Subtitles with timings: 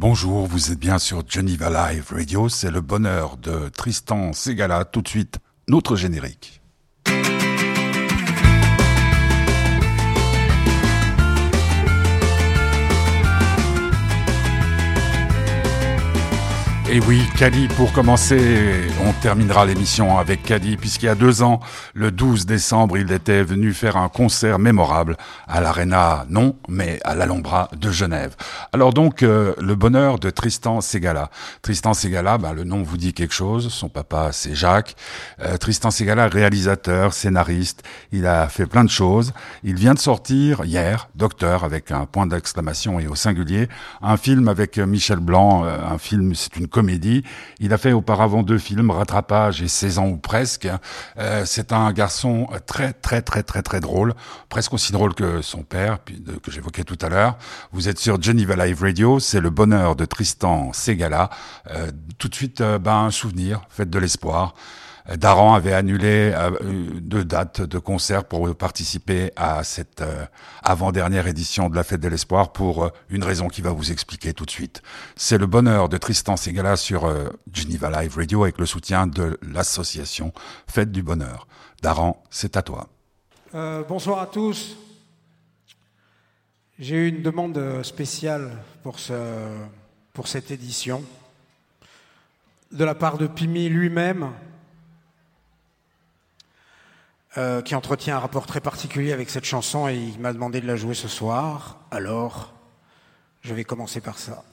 [0.00, 5.02] Bonjour, vous êtes bien sur Geneva Live Radio, c'est le bonheur de Tristan Segala, tout
[5.02, 6.63] de suite notre générique.
[16.94, 21.58] Et oui, Cali, pour commencer, on terminera l'émission avec Cali, puisqu'il y a deux ans,
[21.92, 25.16] le 12 décembre, il était venu faire un concert mémorable
[25.48, 28.36] à l'Arena, non, mais à l'Alhambra de Genève.
[28.72, 31.30] Alors donc, euh, le bonheur de Tristan Segala.
[31.62, 34.94] Tristan Segala, ben, le nom vous dit quelque chose, son papa c'est Jacques.
[35.40, 39.32] Euh, Tristan Segala, réalisateur, scénariste, il a fait plein de choses.
[39.64, 43.68] Il vient de sortir hier, Docteur, avec un point d'exclamation et au singulier,
[44.00, 46.83] un film avec Michel Blanc, euh, un film, c'est une comédie
[47.60, 50.68] il a fait auparavant deux films, Rattrapage et 16 ans ou presque.
[51.18, 54.14] Euh, c'est un garçon très très très très très drôle,
[54.48, 55.98] presque aussi drôle que son père,
[56.42, 57.36] que j'évoquais tout à l'heure.
[57.72, 61.30] Vous êtes sur Geneva Live Radio, c'est le bonheur de Tristan Segala.
[61.70, 64.54] Euh, tout de suite, euh, ben, un souvenir, faites de l'espoir.
[65.06, 66.50] Daran avait annulé euh,
[66.98, 70.24] deux dates de concert pour participer à cette euh,
[70.62, 74.32] avant-dernière édition de la Fête de l'Espoir pour euh, une raison qui va vous expliquer
[74.32, 74.80] tout de suite.
[75.14, 77.12] C'est le bonheur de Tristan Segala sur
[77.52, 80.32] Geneva Live Radio avec le soutien de l'association
[80.66, 81.46] Fête du Bonheur.
[81.82, 82.88] Daran, c'est à toi.
[83.52, 84.76] bonsoir à tous.
[86.78, 88.50] J'ai eu une demande spéciale
[88.82, 89.12] pour, ce,
[90.14, 91.04] pour cette édition
[92.72, 94.30] de la part de Pimi lui-même,
[97.36, 100.68] euh, qui entretient un rapport très particulier avec cette chanson et il m'a demandé de
[100.68, 101.80] la jouer ce soir.
[101.90, 102.54] Alors,
[103.42, 104.44] je vais commencer par ça.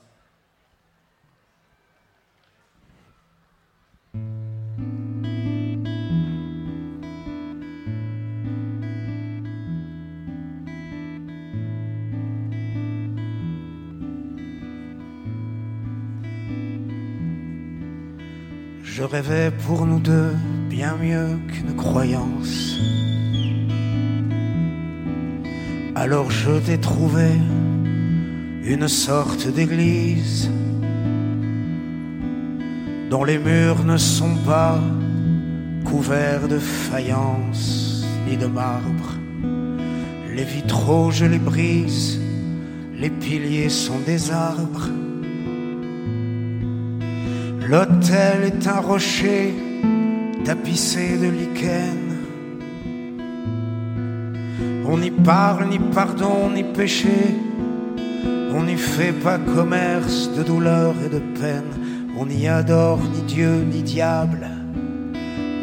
[18.84, 20.36] Je rêvais pour nous deux
[20.82, 22.80] bien mieux qu'une croyance.
[25.94, 27.30] Alors je t'ai trouvé
[28.64, 30.50] une sorte d'église
[33.12, 34.80] dont les murs ne sont pas
[35.86, 39.10] couverts de faïence ni de marbre.
[40.36, 42.20] Les vitraux, je les brise,
[42.96, 44.90] les piliers sont des arbres.
[47.70, 49.54] L'autel est un rocher
[50.44, 52.02] tapissé de lichen.
[54.86, 57.36] On n'y parle ni pardon ni péché,
[58.54, 61.72] on n'y fait pas commerce de douleur et de peine,
[62.18, 64.48] on n'y adore ni Dieu ni diable,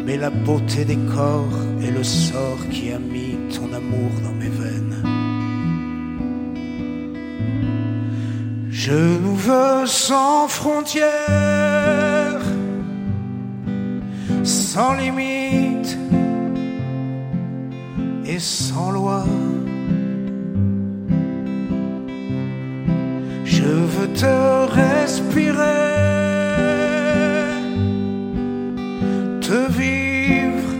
[0.05, 4.49] mais la beauté des corps et le sort qui a mis ton amour dans mes
[4.49, 4.95] veines.
[8.71, 12.28] Je nous veux sans frontières
[14.79, 15.97] sans limite
[18.25, 19.25] et sans loi.
[23.43, 24.35] Je veux te
[24.81, 25.83] respirer,
[29.41, 30.71] te vivre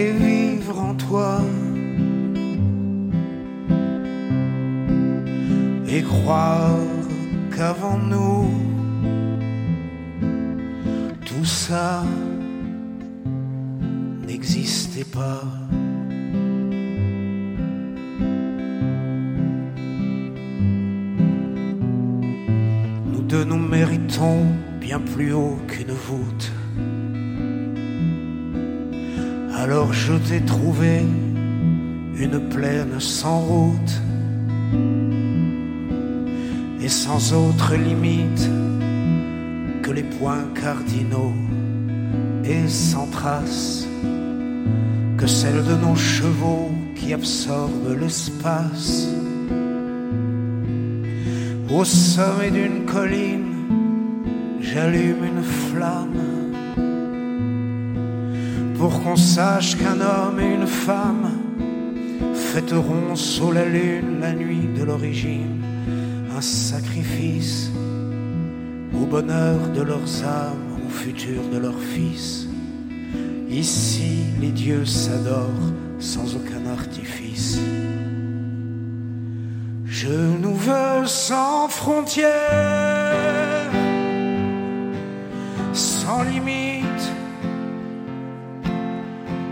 [0.00, 1.40] et vivre en toi.
[5.88, 6.84] Et croire
[7.56, 8.69] qu'avant nous,
[14.26, 15.42] n'existait pas.
[23.12, 24.46] Nous deux nous méritons
[24.80, 26.52] bien plus haut qu'une voûte.
[29.54, 31.02] Alors je t'ai trouvé
[32.16, 34.02] une plaine sans route
[36.82, 38.48] et sans autre limite
[39.92, 41.34] les points cardinaux
[42.44, 43.86] et sans trace
[45.16, 49.08] que celle de nos chevaux qui absorbent l'espace.
[51.72, 53.54] Au sommet d'une colline,
[54.60, 56.20] j'allume une flamme
[58.76, 61.30] pour qu'on sache qu'un homme et une femme
[62.34, 65.60] fêteront sous la lune la nuit de l'origine
[66.36, 67.70] un sacrifice
[68.94, 72.46] au bonheur de leurs âmes, futur de leurs fils.
[73.48, 77.58] Ici, les dieux s'adorent sans aucun artifice.
[79.84, 80.08] Je
[80.42, 82.30] nous veux sans frontières,
[85.72, 86.84] sans limite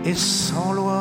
[0.05, 0.98] et sans loi.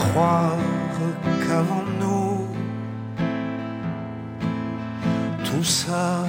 [0.00, 0.56] Croire
[1.46, 2.46] qu'avant nous,
[5.44, 6.24] tout ça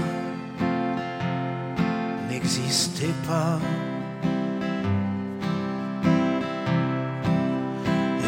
[2.30, 3.60] n'existait pas.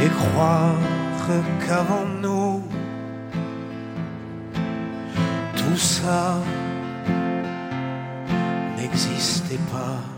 [0.03, 0.75] Et croire
[1.65, 2.61] qu'avant nous,
[5.55, 6.37] tout ça
[8.77, 10.12] n'existait pas.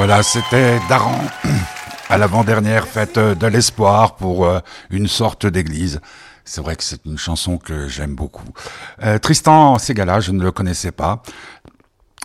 [0.00, 1.20] Voilà, c'était Daran
[2.08, 6.00] à l'avant-dernière fête de l'espoir pour euh, une sorte d'église.
[6.42, 8.48] C'est vrai que c'est une chanson que j'aime beaucoup.
[9.02, 11.22] Euh, Tristan Segala, je ne le connaissais pas.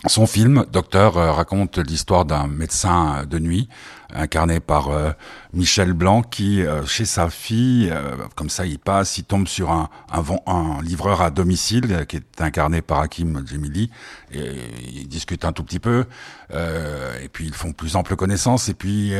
[0.06, 3.68] Son film, Docteur, euh, raconte l'histoire d'un médecin de nuit
[4.16, 5.10] incarné par euh,
[5.52, 9.70] Michel Blanc, qui, euh, chez sa fille, euh, comme ça, il passe, il tombe sur
[9.70, 13.90] un, un, un livreur à domicile qui est incarné par Hakim Djemili,
[14.32, 14.52] et
[14.92, 16.06] ils discutent un tout petit peu,
[16.50, 19.12] et puis ils font plus ample connaissance, et puis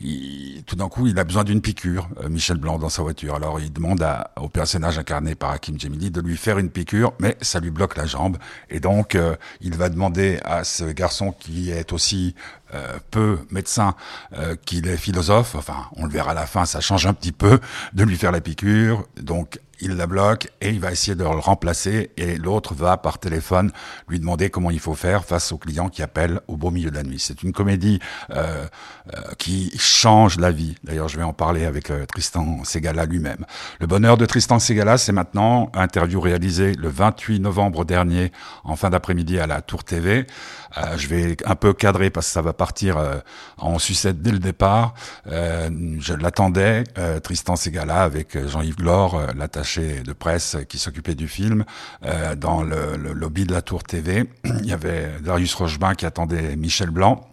[0.00, 3.34] il, tout d'un coup, il a besoin d'une piqûre, Michel Blanc, dans sa voiture.
[3.34, 7.12] Alors il demande à, au personnage incarné par Hakim Djemili de lui faire une piqûre,
[7.20, 8.38] mais ça lui bloque la jambe,
[8.70, 9.16] et donc
[9.60, 12.34] il va demander à ce garçon qui est aussi
[12.74, 13.94] euh, peu médecin
[14.34, 17.32] euh, qu'il est philosophe, enfin on le verra à la fin, ça change un petit
[17.32, 17.60] peu
[17.92, 21.28] de lui faire la piqûre, donc il la bloque et il va essayer de le
[21.28, 23.70] remplacer et l'autre va par téléphone
[24.08, 26.96] lui demander comment il faut faire face au client qui appelle au beau milieu de
[26.96, 27.18] la nuit.
[27.18, 28.66] C'est une comédie euh,
[29.14, 30.74] euh, qui change la vie.
[30.84, 33.44] D'ailleurs, je vais en parler avec euh, Tristan Segala lui-même.
[33.80, 38.32] Le bonheur de Tristan Segala, c'est maintenant interview réalisée le 28 novembre dernier
[38.64, 40.26] en fin d'après-midi à la Tour TV.
[40.76, 43.18] Euh, je vais un peu cadrer parce que ça va partir euh,
[43.56, 44.94] en sucette dès le départ.
[45.26, 46.84] je l'attendais,
[47.22, 51.64] Tristan Segala avec Jean-Yves Glore, l'attaché de presse qui s'occupait du film.
[52.04, 56.06] Euh, dans le, le, lobby de la Tour TV, il y avait Darius Rochebin qui
[56.06, 57.28] attendait Michel Blanc.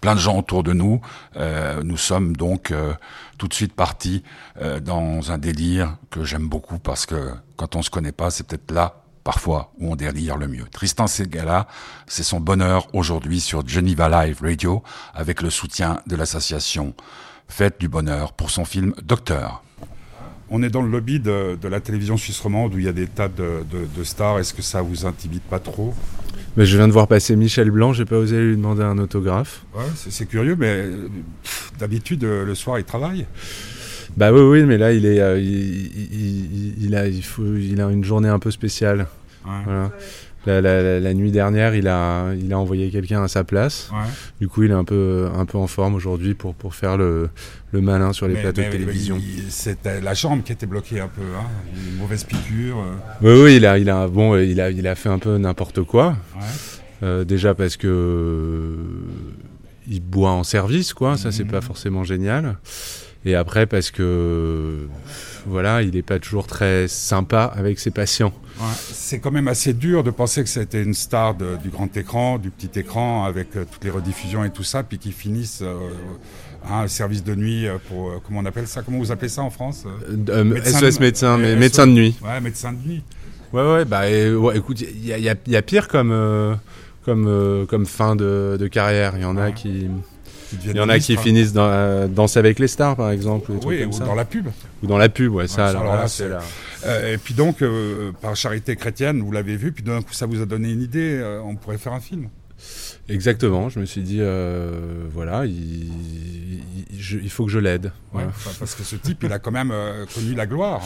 [0.00, 1.00] Plein de gens autour de nous.
[1.36, 2.94] Euh, nous sommes donc euh,
[3.38, 4.24] tout de suite partis
[4.60, 8.46] euh, dans un délire que j'aime beaucoup parce que quand on se connaît pas, c'est
[8.46, 10.64] peut-être là parfois où on délire le mieux.
[10.70, 11.66] Tristan Segala,
[12.06, 14.82] c'est son bonheur aujourd'hui sur Geneva Live Radio
[15.14, 16.94] avec le soutien de l'association
[17.48, 19.62] Fête du Bonheur pour son film Docteur.
[20.50, 22.92] On est dans le lobby de, de, la télévision suisse romande où il y a
[22.92, 24.38] des tas de, de, de stars.
[24.38, 25.94] Est-ce que ça vous intimide pas trop?
[26.56, 29.64] Mais je viens de voir passer Michel Blanc, j'ai pas osé lui demander un autographe.
[29.74, 30.84] Ouais, c'est curieux, mais
[31.78, 33.26] d'habitude le soir il travaille.
[34.16, 37.80] Bah oui, oui, mais là il est, euh, il, il, il, a, il, faut, il
[37.80, 39.06] a une journée un peu spéciale.
[39.44, 39.52] Ouais.
[39.64, 39.90] Voilà.
[40.44, 43.90] La, la, la, nuit dernière, il a, il a envoyé quelqu'un à sa place.
[43.92, 44.08] Ouais.
[44.40, 47.28] Du coup, il est un peu, un peu en forme aujourd'hui pour, pour faire le,
[47.70, 49.20] le malin sur les mais, plateaux mais, de télévision.
[49.50, 52.76] C'était la jambe qui était bloquée un peu, hein une mauvaise piqûre.
[53.22, 55.84] Oui, oui, il a, il a, bon, il a, il a fait un peu n'importe
[55.84, 56.16] quoi.
[56.34, 56.42] Ouais.
[57.04, 58.76] Euh, déjà parce que euh,
[59.88, 61.16] il boit en service, quoi.
[61.16, 61.32] Ça, mmh.
[61.32, 62.58] c'est pas forcément génial.
[63.24, 64.88] Et après parce que
[65.46, 68.32] voilà, il n'est pas toujours très sympa avec ses patients.
[68.60, 71.96] Ouais, c'est quand même assez dur de penser que c'était une star de, du grand
[71.96, 75.62] écran, du petit écran, avec euh, toutes les rediffusions et tout ça, puis qu'ils finissent
[75.62, 75.74] euh,
[76.68, 78.82] un service de nuit pour euh, comment on appelle ça?
[78.82, 79.84] Comment vous appelez ça en France
[80.28, 82.16] euh, médecin SOS médecin, mais médecin de nuit.
[82.22, 83.02] Ouais, médecin de nuit.
[83.52, 86.58] Ouais, ouais, bah et, ouais, écoute, il y a, y, a, y a, pire comme
[87.04, 89.14] comme comme fin de, de, carrière.
[89.16, 89.88] Il y en a qui
[90.64, 93.52] il y en a qui finissent dans euh, Danser avec les stars, par exemple.
[93.64, 94.04] Oui, ou ça.
[94.04, 94.48] dans la pub.
[94.82, 95.64] Ou dans la pub, ouais, ça.
[95.64, 96.40] Ouais, alors, alors là, c'est là.
[97.08, 97.62] et puis donc,
[98.20, 101.22] par charité chrétienne, vous l'avez vu, puis d'un coup, ça vous a donné une idée,
[101.44, 102.28] on pourrait faire un film.
[103.08, 104.70] Exactement, je me suis dit, euh,
[105.12, 105.90] voilà, il,
[106.92, 107.92] il, faut que je l'aide.
[108.12, 110.82] parce que ce type, il a quand même euh, connu la gloire.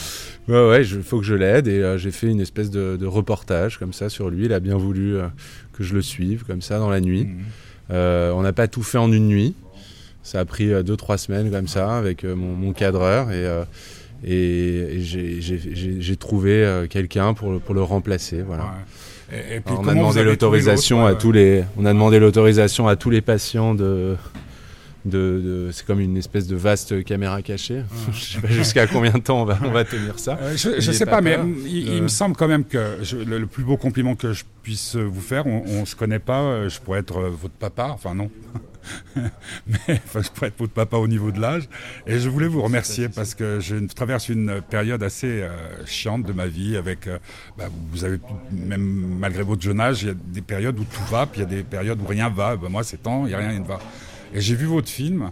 [0.49, 3.79] Ouais, ouais, il faut que je l'aide et euh, j'ai fait une espèce de, reportage
[3.79, 4.47] comme ça sur lui.
[4.47, 5.19] Il a bien voulu
[5.73, 7.25] que je le suive comme ça dans la nuit.
[7.25, 7.45] Mhm.
[7.91, 9.55] On n'a pas tout fait en une nuit.
[10.23, 13.47] Ça a pris deux, trois semaines comme ça avec mon, cadreur et,
[14.25, 18.43] et, j'ai trouvé quelqu'un pour, pour, le remplacer.
[18.43, 18.75] Voilà
[19.67, 23.75] on a demandé l'autorisation à tous les, on a demandé l'autorisation à tous les patients
[23.75, 24.17] de,
[25.09, 27.83] de, c'est comme une espèce de vaste caméra cachée.
[28.13, 30.39] je sais pas jusqu'à combien de temps on va, on va tenir ça.
[30.41, 33.77] Euh, je, ne sais pas, mais il, me semble quand même que le, plus beau
[33.77, 37.19] compliment que je puisse vous faire, on, on se connaît pas, euh, je pourrais être
[37.19, 38.31] euh, votre papa, enfin non.
[39.67, 41.69] mais enfin, je pourrais être votre papa au niveau de l'âge.
[42.07, 45.51] Et je voulais vous remercier parce que je traverse une période assez euh,
[45.85, 47.19] chiante de ma vie avec, euh,
[47.57, 48.19] bah, vous avez,
[48.53, 51.45] même malgré votre jeune âge, il y a des périodes où tout va, puis il
[51.45, 52.57] y a des périodes où rien va.
[52.57, 53.81] Bah, moi, c'est temps, il n'y a rien qui ne va.
[54.35, 55.31] Et j'ai vu votre film,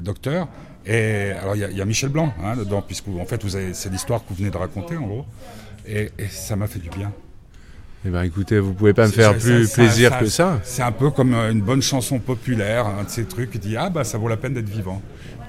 [0.00, 0.48] Docteur,
[0.86, 3.90] et alors il y, a Michel Blanc hein, dedans, puisque en fait, vous avez, c'est
[3.90, 5.26] l'histoire que vous venez de raconter en gros.
[5.86, 7.12] et ça m'a fait du bien.
[8.04, 10.58] Eh ben écoutez, vous pouvez pas me faire plus plaisir que ça.
[10.64, 13.76] C'est un peu comme euh, une bonne chanson populaire, un de ces trucs qui dit
[13.76, 15.00] ah bah ça vaut la peine d'être vivant.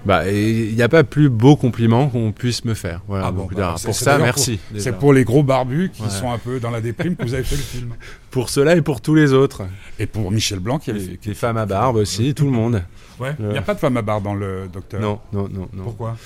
[0.05, 3.01] Bah il n'y a pas plus beau compliment qu'on puisse me faire.
[3.07, 3.27] Voilà.
[3.27, 4.59] Ah bon, bah, pour ça, merci.
[4.77, 7.43] C'est pour les gros barbus qui sont un peu dans la déprime que vous avez
[7.43, 7.95] fait le film.
[8.31, 9.63] pour cela et pour tous les autres.
[9.99, 11.19] Et pour Michel Blanc qui avait fait.
[11.25, 12.83] Les femmes à barbe aussi, tout le monde.
[13.19, 13.35] Ouais.
[13.39, 14.99] Il n'y a pas de femme à barbe dans le docteur.
[14.99, 15.83] Non, non, non, non.
[15.83, 16.17] Pourquoi?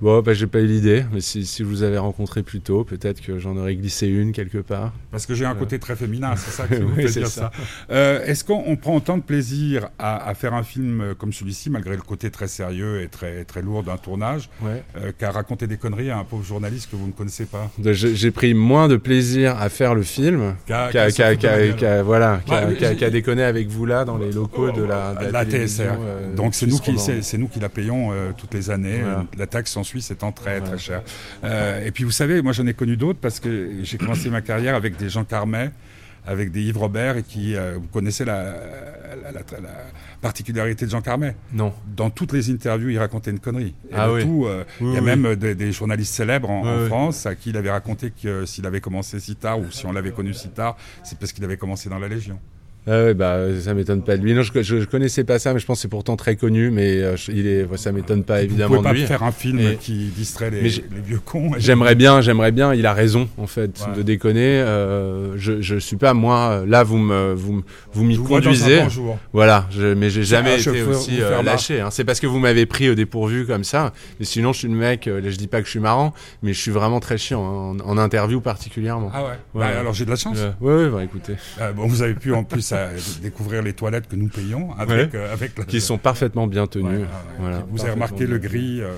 [0.00, 2.84] Bon, bah, j'ai pas eu l'idée, mais si, si, je vous avais rencontré plus tôt,
[2.84, 4.92] peut-être que j'en aurais glissé une quelque part.
[5.10, 7.50] Parce que j'ai un côté très féminin, c'est ça que vous oui, dire ça.
[7.90, 11.96] Euh, Est-ce qu'on prend autant de plaisir à, à faire un film comme celui-ci, malgré
[11.96, 14.84] le côté très sérieux et très, très lourd d'un tournage, ouais.
[14.98, 17.68] euh, qu'à raconter des conneries à un pauvre journaliste que vous ne connaissez pas?
[17.82, 21.36] J'ai pris moins de plaisir à faire le film qu'à qu
[21.76, 25.44] qu voilà, qu'à déconner avec vous là dans les locaux de la, de la, la
[25.44, 25.82] TSR.
[26.00, 29.00] Euh, Donc c'est nous, qui, nous qui la payons euh, toutes les années.
[29.36, 31.02] La taxe en Suisse étant très très cher.
[31.44, 34.42] Euh, et puis vous savez, moi j'en ai connu d'autres parce que j'ai commencé ma
[34.42, 35.70] carrière avec des Jean Carmet,
[36.26, 38.54] avec des Yves Robert et qui, euh, vous connaissez la,
[39.22, 39.40] la, la,
[40.20, 41.72] particularité de Jean Carmet Non.
[41.96, 43.74] Dans toutes les interviews, il racontait une connerie.
[43.90, 44.22] Et ah oui.
[44.22, 47.50] tout, euh, il y a même des, des, journalistes célèbres en, en France à qui
[47.50, 50.48] il avait raconté que s'il avait commencé si tard ou si on l'avait connu si
[50.48, 52.38] tard, c'est parce qu'il avait commencé dans la Légion.
[52.90, 54.32] Ah ouais, bah, ça m'étonne pas de lui.
[54.32, 57.02] Non, je, je, connaissais pas ça, mais je pense que c'est pourtant très connu, mais
[57.02, 59.02] euh, il est, ça m'étonne pas évidemment Vous pouvez de lui.
[59.02, 61.50] pas faire un film qui distrait les, les vieux cons.
[61.58, 62.72] J'aimerais bien, j'aimerais bien.
[62.72, 63.96] Il a raison en fait ouais.
[63.96, 64.40] de déconner.
[64.40, 66.62] Euh, je, je suis pas moi.
[66.66, 68.82] Là, vous me, vous, vous m'y conduisez.
[69.34, 71.80] Voilà, je, mais j'ai jamais été aussi euh, lâché.
[71.80, 71.90] Hein.
[71.90, 73.92] C'est parce que vous m'avez pris au dépourvu comme ça.
[74.18, 75.06] Mais sinon, je suis le mec.
[75.06, 77.76] Là, je dis pas que je suis marrant, mais je suis vraiment très chiant hein,
[77.84, 79.10] en, en, interview particulièrement.
[79.12, 79.28] Ah ouais.
[79.28, 79.36] ouais.
[79.54, 80.38] Bah, alors j'ai de la chance.
[80.60, 81.34] ouais, ouais, bah, écoutez.
[81.76, 82.72] bon, vous avez pu en plus
[83.22, 85.18] découvrir les toilettes que nous payons avec, ouais.
[85.18, 85.64] euh, avec la...
[85.64, 86.98] qui sont parfaitement bien tenues.
[86.98, 87.04] Ouais,
[87.38, 88.92] voilà, vous avez remarqué le gris euh...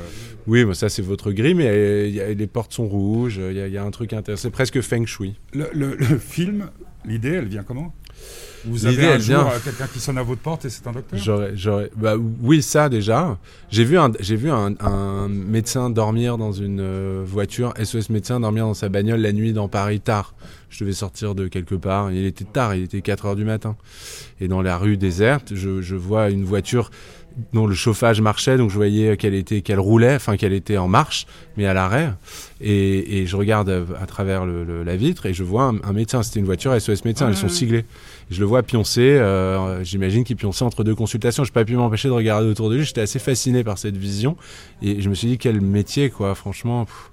[0.47, 3.41] Oui, ça c'est votre gris, mais euh, a, les portes sont rouges.
[3.51, 4.43] Il y, y, a un truc intéressant.
[4.43, 5.37] C'est presque feng shui.
[5.53, 6.71] Le, le, le film,
[7.05, 7.95] l'idée, elle vient comment?
[8.65, 11.19] Vous avez un jour euh, quelqu'un qui sonne à votre porte et c'est un docteur?
[11.19, 13.39] J'aurais, j'aurais, bah, Oui, ça déjà.
[13.71, 18.41] J'ai vu, un, j'ai vu un, un, médecin dormir dans une euh, voiture, SOS médecin
[18.41, 20.35] dormir dans sa bagnole la nuit dans Paris tard.
[20.69, 22.13] Je devais sortir de quelque part.
[22.13, 23.77] Il était tard, il était 4 heures du matin.
[24.41, 26.91] Et dans la rue déserte, je, je vois une voiture
[27.53, 30.89] dont le chauffage marchait, donc je voyais qu'elle était, qu'elle roulait, enfin qu'elle était en
[30.89, 31.27] marche,
[31.57, 32.13] mais à l'arrêt.
[32.61, 35.93] Et, et, je regarde à travers le, le, la vitre et je vois un, un
[35.93, 36.23] médecin.
[36.23, 37.85] C'était une voiture SOS médecin, elles sont siglées.
[38.31, 39.01] Je le vois pioncer.
[39.01, 41.45] Euh, J'imagine qu'il pionçait entre deux consultations.
[41.45, 42.85] Je n'ai pas pu m'empêcher de regarder autour de lui.
[42.85, 44.37] J'étais assez fasciné par cette vision
[44.83, 46.35] et je me suis dit quel métier, quoi.
[46.35, 46.85] Franchement.
[46.85, 47.11] Pff,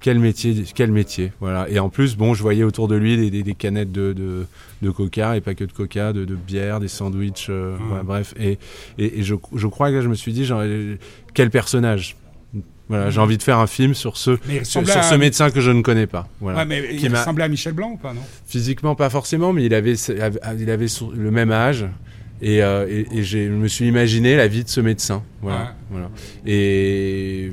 [0.00, 1.68] quel métier, quel métier, voilà.
[1.68, 4.46] Et en plus, bon, je voyais autour de lui des, des, des canettes de, de,
[4.82, 8.02] de, coca et pas que de coca, de, de bière, des sandwichs, euh, mmh.
[8.04, 8.34] bref.
[8.38, 8.58] Et,
[8.98, 10.62] et, et je, je, crois que là, je me suis dit, genre,
[11.34, 12.16] quel personnage.
[12.88, 15.70] Voilà, j'ai envie de faire un film sur ce, sur, sur, ce médecin que je
[15.70, 16.26] ne connais pas.
[16.40, 16.60] Voilà.
[16.60, 18.22] Ouais, mais il ressemblait à Michel Blanc ou pas, non?
[18.46, 21.86] Physiquement, pas forcément, mais il avait, il avait le même âge.
[22.40, 25.24] Et, euh, et, et je me suis imaginé la vie de ce médecin.
[25.42, 25.58] Voilà.
[25.58, 25.66] Ouais.
[25.90, 26.10] voilà.
[26.46, 27.50] Et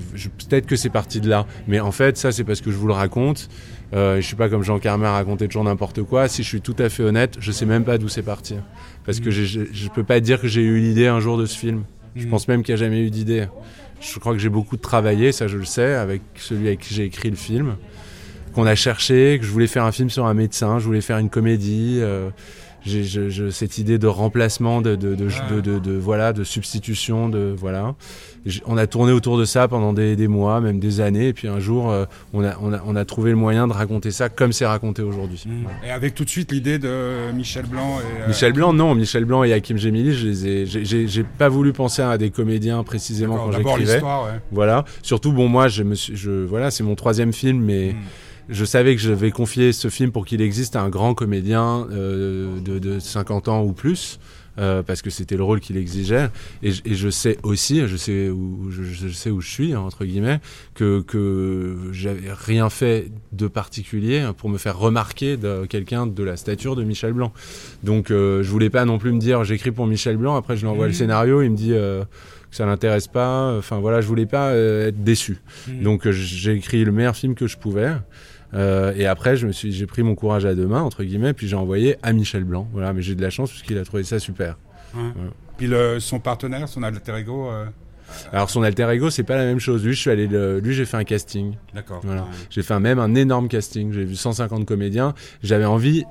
[0.47, 1.47] peut-être que c'est parti de là.
[1.67, 3.49] Mais en fait, ça, c'est parce que je vous le raconte.
[3.93, 6.27] Euh, je suis pas comme Jean Carmer à raconter toujours n'importe quoi.
[6.27, 8.55] Si je suis tout à fait honnête, je sais même pas d'où c'est parti.
[9.05, 11.57] Parce que je, je peux pas dire que j'ai eu l'idée un jour de ce
[11.57, 11.83] film.
[12.15, 13.47] Je pense même qu'il n'y a jamais eu d'idée.
[13.99, 17.05] Je crois que j'ai beaucoup travaillé, ça je le sais, avec celui avec qui j'ai
[17.05, 17.75] écrit le film.
[18.53, 21.17] Qu'on a cherché, que je voulais faire un film sur un médecin, je voulais faire
[21.17, 21.99] une comédie.
[22.01, 22.29] Euh,
[22.85, 27.53] j'ai je- je- cette idée de remplacement, de, de, de, de, voilà, de substitution, de
[27.57, 27.95] voilà.
[28.67, 31.47] On a tourné autour de ça pendant des, des mois, même des années, et puis
[31.47, 34.29] un jour, euh, on, a, on, a, on a trouvé le moyen de raconter ça
[34.29, 35.43] comme c'est raconté aujourd'hui.
[35.83, 38.21] Et avec tout de suite l'idée de Michel Blanc et.
[38.23, 40.65] euh, Michel Blanc, non, Michel Blanc et Hakim Gemili, je les ai,
[41.07, 43.99] j'ai- pas voulu penser à des comédiens précisément quand j'écrivais.
[44.03, 44.39] ouais.
[44.51, 44.85] Voilà.
[45.01, 47.95] Surtout, bon, moi, je me suis, je, voilà, c'est mon troisième film, mais Mm.
[48.49, 51.87] Je savais que je vais confier ce film pour qu'il existe à un grand comédien
[51.91, 54.19] euh, de, de 50 ans ou plus.
[54.57, 56.29] euh, parce que c'était le rôle qu'il exigeait
[56.63, 59.73] et, je- et je sais aussi je sais où je, je sais où je suis
[59.73, 60.39] hein, entre guillemets
[60.75, 66.37] que que j'avais rien fait de particulier pour me faire remarquer de quelqu'un de la
[66.37, 67.33] stature de Michel Blanc
[67.83, 70.61] donc euh, je voulais pas non plus me dire j'écris pour Michel Blanc après je
[70.61, 70.97] lui envoie le Mhm.
[70.99, 72.05] scénario il me dit euh,
[72.49, 75.37] que ça l'intéresse pas enfin voilà je voulais pas euh, être déçu
[75.67, 75.83] Mhm.
[75.83, 77.91] donc euh, j'ai écrit le meilleur film que je pouvais.
[78.55, 81.33] Euh, et après, je me suis, j'ai pris mon courage à deux mains entre guillemets,
[81.33, 82.67] puis j'ai envoyé à Michel Blanc.
[82.71, 84.57] Voilà, mais j'ai de la chance puisqu'il a trouvé ça super.
[85.57, 87.49] Puis le, son partenaire, son alter ego.
[87.49, 87.65] euh,
[88.31, 89.85] Alors son alter ego, c'est pas la même chose.
[89.85, 91.55] Lui, je suis allé, le- lui, j'ai fait un casting.
[91.73, 92.01] D'accord.
[92.03, 92.21] Voilà.
[92.21, 92.27] Ouais.
[92.49, 93.91] J'ai fait un- même un énorme casting.
[93.91, 95.13] J'ai vu 150 comédiens.
[95.43, 96.03] J'avais envie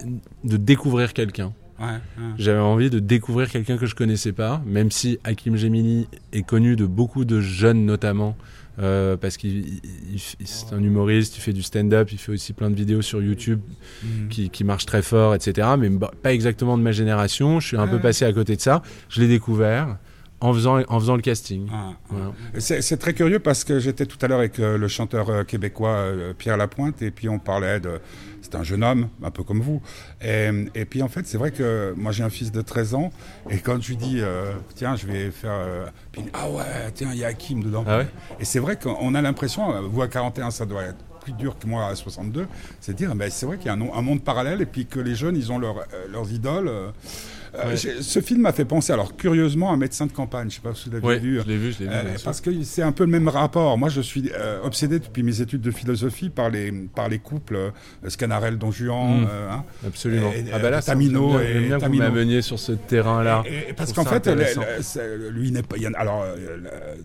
[0.45, 1.53] de découvrir quelqu'un.
[1.81, 2.25] Ouais, ouais.
[2.39, 6.77] J'avais envie de découvrir quelqu'un que je connaissais pas, même si Hakim Gemini est connu
[6.77, 8.37] de beaucoup de jeunes notamment,
[8.81, 9.81] euh, parce qu'il il-
[10.15, 13.23] il- c'est un humoriste, il fait du stand-up, il fait aussi plein de vidéos sur
[13.23, 13.61] YouTube
[14.03, 14.29] Mhm.
[14.29, 15.69] qui, qui marchent très fort, etc.
[15.79, 17.61] Mais bah, pas exactement de ma génération.
[17.61, 18.83] Je suis un peu passé à côté de ça.
[19.09, 19.97] Je l'ai découvert
[20.41, 21.69] en faisant, en faisant le casting.
[21.73, 21.97] Ah, ah.
[22.11, 22.33] Voilà.
[22.61, 25.89] C'est très curieux parce que j'étais tout à l'heure avec euh, le chanteur euh, québécois
[25.89, 28.01] euh, Pierre Lapointe et puis on parlait de.
[28.43, 29.81] C'est un jeune homme, un peu comme vous.
[30.23, 33.11] Et, et puis en fait, c'est vrai que moi j'ai un fils de 13 ans
[33.49, 34.21] et quand je lui dis
[34.75, 35.61] tiens, je vais faire.
[36.13, 36.63] puis ah ouais,
[36.95, 37.85] tiens, il y a Hakim dedans.
[37.87, 38.07] Ah ouais?
[38.39, 41.67] Et c'est vrai qu'on a l'impression, vous à 41, ça doit être plus dur que
[41.67, 42.47] moi à 62,
[42.83, 44.85] c'est de dire, ben, c'est vrai qu'il y a un, un monde parallèle et puis
[44.85, 45.77] que les jeunes, ils ont leur,
[46.13, 46.71] leurs idoles.
[47.67, 47.77] Ouais.
[47.77, 50.51] Ce film m'a fait penser, alors curieusement, à médecin de campagne.
[50.51, 51.41] Je sais pas si vous l'avez Ouais, vu.
[51.41, 51.93] je l'ai vu, je l'ai vu.
[51.95, 53.79] Euh, parce que c'est un peu le même rapport.
[53.79, 57.57] Moi, je suis euh, obsédé depuis mes études de philosophie par les, par les couples
[57.57, 57.71] euh,
[58.09, 59.21] Scanarelle, Don Juan.
[59.23, 59.27] Mm.
[59.31, 59.65] euh, hein.
[59.87, 60.33] Absolument.
[60.33, 62.03] et- ah bah là, Tamino bien- et bien que vous Tamino.
[62.05, 63.43] m'ameniez sur ce terrain-là.
[63.77, 64.35] Parce qu'en fait, le-
[65.17, 65.77] le- lui n'est pas.
[65.97, 66.57] alors, euh,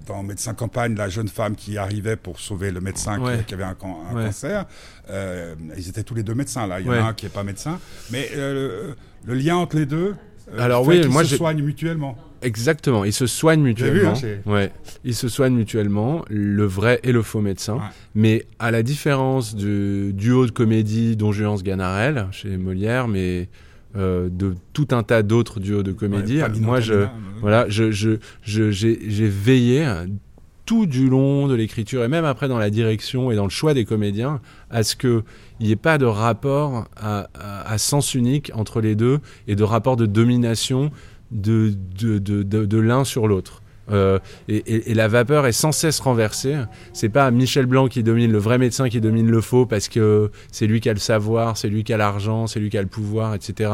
[0.07, 3.43] dans Médecin Campagne, la jeune femme qui arrivait pour sauver le médecin qui- Ouais.
[3.45, 4.25] qui, avait un, can- un Ouais.
[4.25, 4.65] cancer,
[5.09, 6.79] euh, ils étaient tous les deux médecins là.
[6.79, 6.97] Il y en Ouais.
[6.99, 7.79] a un qui n'est pas médecin,
[8.12, 8.93] mais euh,
[9.25, 10.15] le lien entre les deux.
[10.53, 12.17] Euh, Alors oui, moi, se soignent mutuellement.
[12.41, 14.12] Exactement, ils se soignent vu, mutuellement.
[14.12, 14.71] hein, j'ai- ouais,
[15.03, 17.75] ils se soignent mutuellement, le vrai et le faux médecin.
[17.75, 17.81] Ouais.
[18.15, 23.49] Mais à la différence du duo de comédie Don Juan Ganarelle chez Molière, mais
[23.97, 27.39] euh, de tout un tas d'autres duos de comédie, Ouais, Pamino moi je, Camina, euh,
[27.41, 28.12] voilà, je, je,
[28.43, 29.85] je- j'ai, j'ai veillé
[30.65, 33.73] tout du long de l'écriture et même après dans la direction et dans le choix
[33.73, 35.23] des comédiens à ce que
[35.59, 39.95] il n'y ait pas de rapport à, sens unique entre les deux et de rapport
[39.95, 40.91] de domination
[41.31, 43.61] de, de, de, de, l'un sur l'autre.
[43.91, 46.57] Euh, et, la vapeur est sans cesse renversée.
[46.93, 50.31] C'est pas Michel Blanc qui domine le vrai médecin qui domine le faux parce que
[50.51, 52.81] c'est lui qui a le savoir, c'est lui qui a l'argent, c'est lui qui a
[52.81, 53.71] le pouvoir, etc.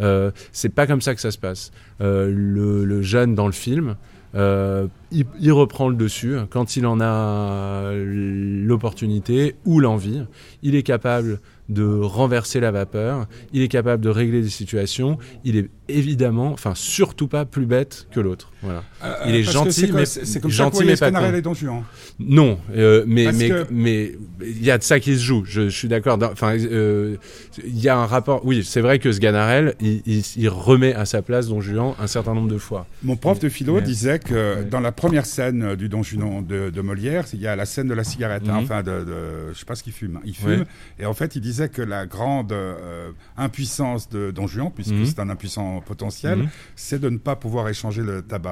[0.00, 1.70] Euh, c'est pas comme ça que ça se passe.
[2.00, 3.96] Euh, le jeune dans le film,
[4.34, 10.22] euh, il, il reprend le dessus quand il en a l'opportunité ou l'envie.
[10.62, 15.56] Il est capable de renverser la vapeur, il est capable de régler des situations, il
[15.56, 18.51] est évidemment, enfin surtout pas plus bête que l'autre.
[18.62, 18.84] Voilà.
[19.02, 21.34] Euh, Il est que gentil, mais- c'est comme gentil, ça mais pas con.
[21.34, 21.82] et Don Juan.
[22.20, 25.44] Non, euh, mais Parce mais que- mais il y a de ça qui se joue.
[25.46, 26.18] Je, je suis d'accord.
[26.30, 27.16] Enfin, euh,
[27.64, 28.44] il y a un rapport.
[28.44, 32.06] Oui, c'est vrai que Sganarelle, il, il, il remet à sa place Don Juan un
[32.06, 32.86] certain nombre de fois.
[33.02, 34.64] Mon prof de philo disait que Ouais.
[34.64, 37.66] dans la première scène euh, du Don Juan de, de Molière, il y a la
[37.66, 38.64] scène de la cigarette, hein, Mhm.
[38.64, 40.22] enfin de, de, je sais pas ce qu'il fume, hein.
[40.24, 40.66] il fume, Ouais.
[41.00, 45.06] et en fait il disait que la grande euh, impuissance de Don Juan, puisque Mhm.
[45.06, 46.48] c'est un impuissant potentiel, Mhm.
[46.76, 48.51] c'est de ne pas pouvoir échanger le tabac.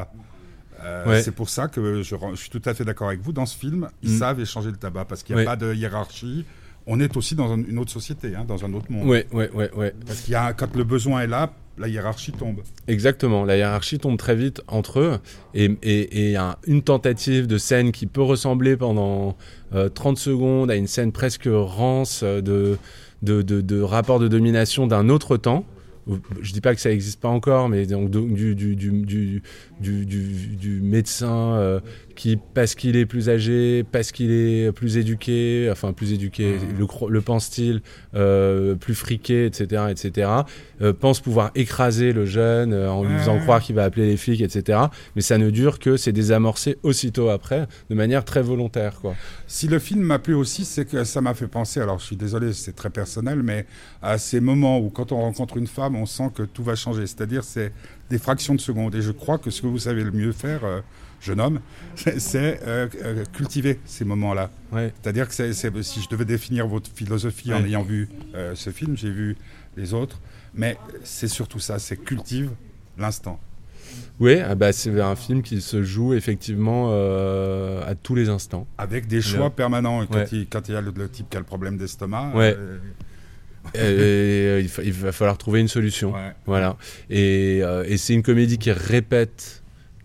[0.82, 1.22] Euh, Ouais.
[1.22, 3.32] C'est pour ça que je, suis tout à fait d'accord avec vous.
[3.32, 4.18] Dans ce film, ils Mhm.
[4.18, 5.46] savent échanger le tabac parce qu'il n'y a Ouais.
[5.46, 6.44] pas de hiérarchie.
[6.86, 9.06] On est aussi dans un- une autre société, hein, dans un autre monde.
[9.06, 9.94] Ouais, ouais, ouais, ouais.
[10.06, 12.60] Parce qu'il y a, quand le besoin est là, la hiérarchie tombe.
[12.88, 13.44] Exactement.
[13.44, 15.18] La hiérarchie tombe très vite entre eux
[15.54, 19.36] et et, et un- une tentative de scène qui peut ressembler pendant
[19.74, 22.78] euh, 30 secondes à une scène presque rance euh, de
[23.22, 25.64] de, de, de rapport de domination d'un autre temps.
[26.40, 29.42] Je dis pas que ça n'existe pas encore, mais donc du, du, du,
[29.81, 31.81] du, médecin euh,
[32.20, 36.87] qui, parce qu'il est plus âgé, parce qu'il est plus éduqué, enfin plus éduqué, Mmh.
[37.09, 37.80] le, pense-t-il,
[38.14, 40.30] euh, plus friqué, etc., etc.,
[40.83, 43.40] euh, pense pouvoir écraser le jeune euh, en lui faisant Ouais.
[43.40, 44.78] croire qu'il va appeler les flics, etc.
[45.16, 49.14] Mais ça ne dure que c'est désamorcé aussitôt après, de manière très volontaire, quoi.
[49.46, 52.16] Si le film m'a plu aussi, c'est que ça m'a fait penser, alors je suis
[52.16, 53.64] désolé, c'est très personnel, mais
[54.02, 57.06] à ces moments où quand on rencontre une femme, on sent que tout va changer.
[57.06, 57.72] C'est-à-dire c'est
[58.11, 58.94] des fractions de secondes.
[58.94, 60.61] Et je crois que ce que vous savez le mieux faire,
[61.20, 61.61] jeune homme,
[61.94, 64.50] c'est- euh, euh, cultiver ces moments-là.
[64.72, 64.92] Ouais.
[65.02, 68.70] C'est-à-dire que c'est- c'est- si je devais définir votre philosophie en ayant vu euh, ce
[68.70, 69.37] film, j'ai vu
[69.76, 70.20] les autres,
[70.54, 72.50] mais c'est surtout ça, c'est cultive
[72.98, 73.38] l'instant.
[74.20, 78.66] Oui, ah bah, c'est un film qui se joue effectivement euh, à tous les instants.
[78.78, 80.06] Avec des choix permanents.
[80.06, 82.33] Quand, il, quand il y a le, le type qui a le problème d'estomac,
[83.74, 86.12] Et, il, va falloir trouver une solution.
[86.46, 86.76] Voilà.
[87.09, 89.60] Et, et c'est une comédie qui répète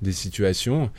[0.06, 0.90] des situations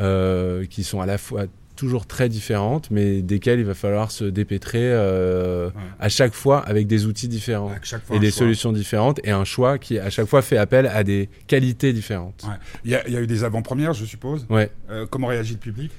[0.00, 4.24] euh, qui sont à la fois toujours très différentes, mais desquelles il va falloir se
[4.24, 5.72] dépêtrer euh, Ouais.
[6.00, 7.70] à chaque fois avec des outils différents.
[8.04, 8.38] Fois Et des choix.
[8.38, 12.44] solutions différentes et un choix qui à chaque fois fait appel à des qualités différentes.
[12.48, 12.54] Ouais.
[12.86, 14.46] Il y, a- il y a eu des avant-premières, je suppose.
[14.48, 14.70] Ouais.
[14.90, 15.90] Euh, comment réagit le public?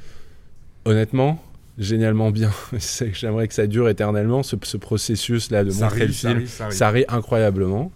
[0.86, 1.44] Honnêtement,
[1.78, 2.50] génialement bien.
[3.14, 6.30] J'aimerais que ça dure éternellement ce, ce processus là de Ça montrer rit, le ça
[6.30, 6.48] film.
[6.48, 6.76] ça rit.
[6.76, 7.92] Ça rit incroyablement.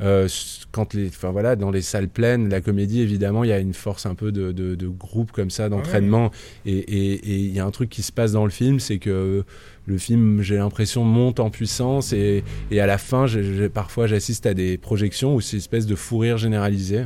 [0.00, 0.28] Euh,
[0.72, 3.74] quand les, enfin voilà, dans les salles pleines, la comédie évidemment, il y a une
[3.74, 6.30] force un peu de, de, de groupe comme ça, d'entraînement,
[6.64, 8.98] et et- et il y a un truc qui se passe dans le film, c'est
[8.98, 9.44] que
[9.86, 14.06] le film, j'ai l'impression, monte en puissance, et, et à la fin, j'ai- j'ai- parfois,
[14.06, 17.04] j'assiste à des projections où c'est une espèce de fou rire généralisé.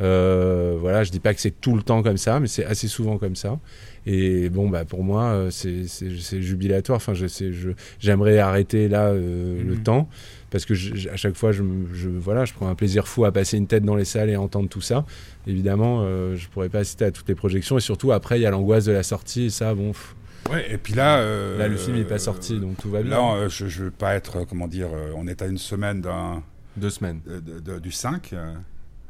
[0.00, 2.88] Euh, voilà, je dis pas que c'est tout le temps comme ça, mais c'est assez
[2.88, 3.58] souvent comme ça.
[4.06, 6.96] Et bon, bah pour moi, euh, c'est jubilatoire.
[6.96, 9.82] Enfin, je sais, je- j'aimerais arrêter là euh, le Mhm.
[9.82, 10.08] temps
[10.50, 13.24] parce que je- je- à chaque fois, je, je- voilà, je prends un plaisir fou
[13.24, 15.04] à passer une tête dans les salles et à entendre tout ça.
[15.46, 18.46] Évidemment, euh, je pourrais pas assister à toutes les projections et surtout après, il y
[18.46, 20.14] a l'angoisse de la sortie et ça, bon, pff,
[20.50, 21.18] Ouais, et puis là.
[21.18, 23.10] euh, là le film n'est pas sorti, donc tout va bien.
[23.10, 26.00] Là, euh, je ne veux pas être, euh, comment dire, on est à une semaine
[26.00, 26.42] d'un,
[26.76, 27.20] Deux semaines.
[27.26, 28.32] de- de- de- du 5.
[28.32, 28.54] euh,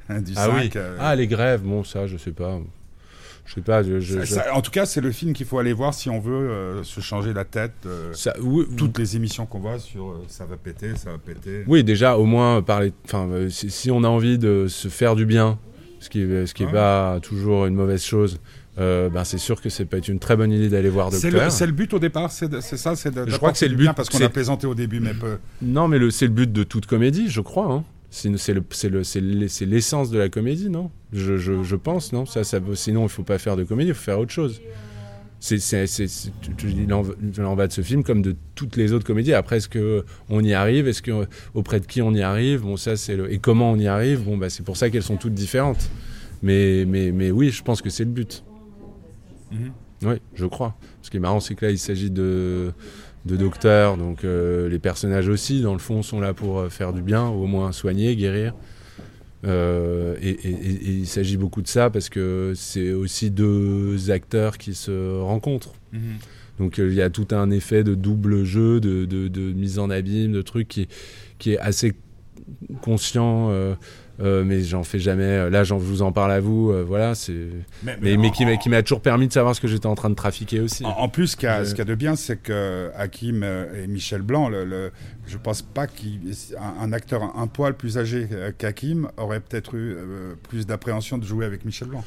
[0.21, 0.81] du Ah 5, oui.
[0.99, 2.59] Ah les grèves, bon ça, je sais pas.
[3.49, 3.83] Je sais pas.
[3.83, 5.95] Je, je- ça- je- ça- en tout cas, c'est le film qu'il faut aller voir
[5.95, 7.73] si on veut euh, se changer la tête.
[7.87, 11.19] euh, ça- oui, toutes les émissions qu'on voit sur euh, ça va péter, ça va
[11.19, 11.65] péter.
[11.67, 12.93] Oui, déjà, au moins, parler.
[13.07, 15.59] Enfin, si, si on a envie de se faire du bien,
[15.99, 18.39] ce qui est, ce qui est pas toujours une mauvaise chose,
[18.77, 21.51] ben c'est sûr que c'est peut être une très bonne idée d'aller voir Docteur.
[21.51, 23.95] c'est le but au départ, c'est ça, de- Je crois que c'est le but, bien,
[23.95, 25.39] parce qu'on a plaisanté au début, mais peu.
[25.63, 27.73] Non, mais c'est le but de toute comédie, je crois.
[27.73, 27.85] Hein.
[28.11, 30.91] C'est c'est le- l'essence de la comédie, non?
[31.13, 32.25] Je, je, je pense, non?
[32.27, 34.61] Ça, ça, Sinon, il faut pas faire de comédie, il faut faire autre chose.
[35.41, 35.59] C'est,
[36.65, 39.35] il, en, va de ce film comme de toutes les autres comédies.
[39.35, 40.89] Après, est-ce que on y arrive?
[40.89, 42.63] Est-ce que auprès de qui on y arrive?
[42.63, 43.33] Bon, ça c'est le...
[43.33, 44.25] et comment on y arrive?
[44.25, 45.91] Bon, bah c'est pour ça qu'elles sont toutes différentes.
[46.43, 48.43] Mais, mais, mais oui, je pense que c'est le but.
[49.53, 49.73] Mhm.
[50.05, 50.77] Oui, je crois.
[51.03, 52.73] Ce qui est marrant, c'est que là, il s'agit de,
[53.27, 56.93] de docteurs, donc euh, les personnages aussi, dans le fond, sont là pour euh, faire
[56.93, 58.55] du bien, au moins soigner, guérir.
[59.45, 64.11] Euh, et, et- et- et il s'agit beaucoup de ça parce que c'est aussi deux
[64.11, 65.75] acteurs qui se rencontrent.
[66.59, 69.79] Donc euh, il y a tout un effet de double jeu, de, de- de mise
[69.79, 70.89] en abîme, de trucs qui,
[71.39, 71.93] qui est assez
[72.83, 73.49] conscient.
[73.51, 73.75] euh,
[74.21, 75.49] euh, mais j'en fais jamais.
[75.51, 76.71] Là, j'en je vous en parle à vous.
[76.71, 77.47] euh, voilà, c'est.
[77.83, 80.11] Mais, mais qui m'a qui m'a toujours permis de savoir ce que j'étais en train
[80.11, 80.85] de trafiquer aussi.
[80.85, 83.87] En, en plus, ce qu'il y y a de bien, c'est que Hakim euh, et
[83.87, 84.91] Michel Blanc, le, le-
[85.27, 86.19] je pense pas qu'un
[86.81, 91.19] un acteur un, un poil plus âgé euh, qu'Hakim aurait peut-être eu euh, plus d'appréhension
[91.19, 92.03] de jouer avec Michel Blanc.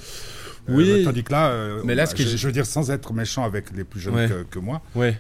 [0.70, 1.04] Euh, Oui.
[1.04, 3.14] tandis que là, euh, Mais là, ce que je, j'ai- je veux dire, sans être
[3.14, 4.28] méchant avec les plus jeunes Ouais.
[4.28, 5.18] que, que moi, Ouais.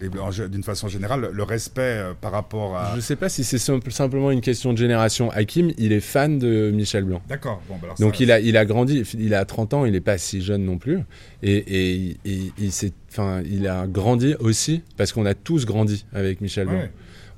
[0.50, 2.94] d'une façon générale, le respect euh, par rapport à.
[2.96, 5.32] Je sais pas si c'est simple- simplement une question de génération.
[5.32, 7.22] Hakim, il est fan de Michel Blanc.
[7.28, 7.62] D'accord.
[7.68, 10.00] Bon, bah Donc ça- il a, il a grandi, il a 30 ans, il n'est
[10.02, 11.00] pas si jeune non plus.
[11.42, 12.72] Et, et, et- il
[13.10, 16.78] enfin, il a grandi aussi, parce qu'on a tous grandi avec Michel Blanc.
[16.78, 16.92] Ouais.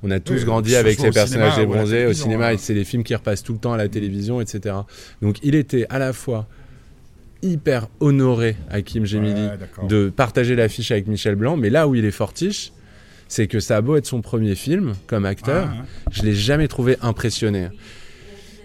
[0.06, 3.02] On a tous Oui, grandi que avec au personnages débronzés au cinéma, c'est les films
[3.04, 4.74] qui repassent tout le temps à la télévision, etc.
[5.22, 6.46] Donc il était à la fois
[7.44, 12.04] hyper honoré, Hakim Gemili, Ouais, de partager l'affiche avec Michel Blanc, mais là où il
[12.04, 12.72] est fortiche,
[13.28, 15.84] c'est que ça a beau être son premier film comme acteur, Ah, hein.
[16.10, 17.68] je l'ai jamais trouvé impressionné.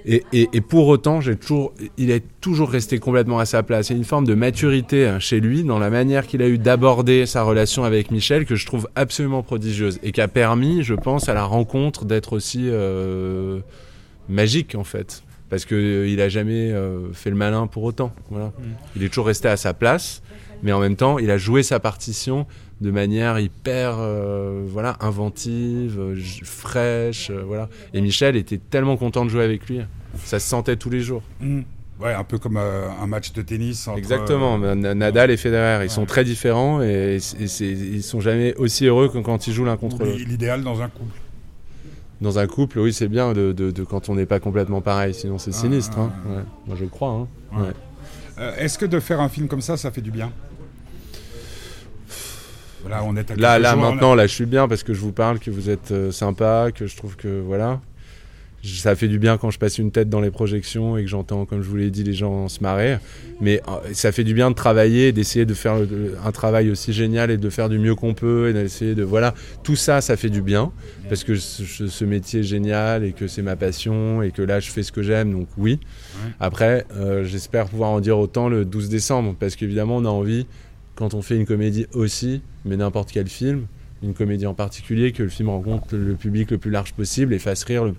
[0.05, 3.89] Et, et- et pour autant, j'ai toujours, il est toujours resté complètement à sa place.
[3.89, 6.47] Il y a une forme de maturité hein, chez lui dans la manière qu'il a
[6.47, 10.83] eu d'aborder sa relation avec Michel que je trouve absolument prodigieuse et qui a permis,
[10.83, 13.59] je pense, à la rencontre d'être aussi euh,
[14.29, 15.21] magique en fait.
[15.49, 18.13] Parce qu'il a jamais euh, fait le malin pour autant.
[18.29, 18.51] Voilà.
[18.95, 20.21] Il est toujours resté à sa place,
[20.61, 22.45] mais en même temps, il a joué sa partition
[22.81, 27.69] de manière hyper euh, voilà inventive, euh, fraîche, euh, voilà.
[27.93, 29.81] Et Michel était tellement content de jouer avec lui.
[30.23, 31.21] Ça se sentait tous les jours.
[31.41, 31.63] Mhm.
[31.99, 33.85] Ouais, un peu comme un match de tennis.
[33.89, 34.57] Entre, Exactement.
[34.57, 39.17] Nadal et Federer, ils sont très différents et, et ils sont jamais aussi heureux que
[39.17, 40.17] quand ils jouent l'un contre l'autre.
[40.17, 41.19] L'idéal dans un couple.
[42.21, 45.13] Dans un couple, oui, c'est bien de, de, de, quand on n'est pas complètement pareil,
[45.13, 45.97] sinon c'est ah, sinistre.
[45.97, 46.11] Hein.
[46.27, 46.43] Ouais.
[46.67, 47.27] Moi, je crois.
[47.53, 47.73] Hein.
[48.39, 50.31] Euh, Est-ce que de faire un film comme ça, ça fait du bien?
[52.89, 54.25] Là, on est à là, là maintenant, là.
[54.25, 56.95] je suis bien parce que je vous parle, que vous êtes euh, sympa, que je
[56.95, 57.81] trouve que voilà
[58.63, 61.45] ça fait du bien quand je passe une tête dans les projections et que j'entends,
[61.45, 62.97] comme je vous l'ai dit, les gens se marrer.
[63.39, 65.77] Mais euh, ça fait du bien de travailler, d'essayer de faire
[66.25, 69.33] un travail aussi génial et de faire du mieux qu'on peut et d'essayer de voilà,
[69.63, 70.71] tout ça, ça fait du bien
[71.07, 74.69] parce que ce, métier est génial et que c'est ma passion et que là je
[74.69, 75.31] fais ce que j'aime.
[75.31, 75.79] Donc oui.
[76.39, 80.45] Après, euh, j'espère pouvoir en dire autant le 12 décembre parce qu'évidemment on a envie
[80.95, 83.67] quand on fait une comédie aussi, mais n'importe quel film,
[84.03, 87.39] une comédie en particulier, que le film rencontre le public le plus large possible et
[87.39, 87.93] fasse rire le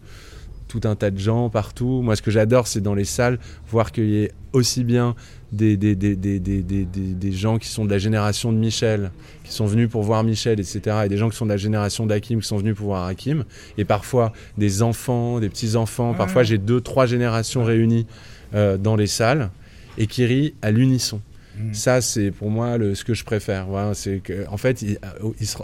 [0.70, 2.00] tout un tas de gens partout.
[2.00, 5.16] Moi, ce que j'adore, c'est dans les salles, voir qu'il y ait aussi bien
[5.50, 9.10] des, des, des, des, gens qui sont de la génération de Michel,
[9.42, 12.06] qui sont venus pour voir Michel, etc., et des gens qui sont de la génération
[12.06, 13.44] d'Hakim, qui sont venus pour voir Hakim,
[13.78, 16.14] et parfois des enfants, des petits-enfants.
[16.14, 18.06] Parfois, j'ai deux, trois générations réunies
[18.54, 19.50] euh, dans les salles,
[19.98, 21.20] et qui rient à l'unisson.
[21.58, 21.74] Mm.
[21.74, 23.66] Ça, c'est pour moi le, ce que je préfère.
[23.66, 24.98] Voilà, c'est que, en fait, ils,